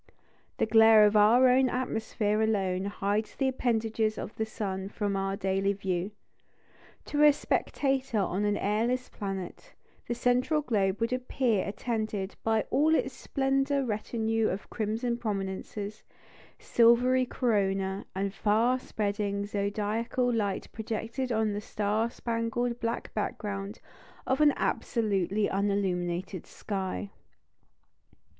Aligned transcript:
The 0.57 0.65
glare 0.65 1.05
of 1.05 1.15
our 1.15 1.47
own 1.47 1.69
atmosphere 1.69 2.41
alone 2.41 2.85
hides 2.85 3.35
the 3.35 3.47
appendages 3.49 4.17
of 4.17 4.33
the 4.35 4.47
sun 4.47 4.89
from 4.89 5.15
our 5.15 5.35
daily 5.35 5.73
view. 5.73 6.09
To 7.05 7.21
a 7.21 7.31
spectator 7.31 8.17
on 8.17 8.43
an 8.43 8.57
airless 8.57 9.09
planet, 9.09 9.75
the 10.07 10.15
central 10.15 10.61
globe 10.63 10.99
would 11.01 11.13
appear 11.13 11.67
attended 11.67 12.35
by 12.43 12.63
all 12.71 12.95
its 12.95 13.13
splendid 13.13 13.87
retinue 13.87 14.47
of 14.49 14.71
crimson 14.71 15.19
prominences, 15.19 16.03
silvery 16.57 17.27
corona, 17.27 18.07
and 18.15 18.33
far 18.33 18.79
spreading 18.79 19.45
zodiacal 19.45 20.33
light 20.33 20.67
projected 20.71 21.31
on 21.31 21.53
the 21.53 21.61
star 21.61 22.09
spangled 22.09 22.79
black 22.79 23.13
background 23.13 23.79
of 24.25 24.41
an 24.41 24.51
absolutely 24.57 25.47
unilluminated 25.47 26.47
sky. 26.47 27.11